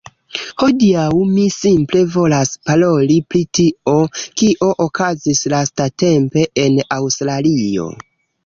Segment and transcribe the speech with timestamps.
[0.61, 1.03] Hodiaŭ
[1.33, 3.95] mi simple volas paroli pri tio,
[4.43, 7.89] kio okazis lastatempe en Aŭstralio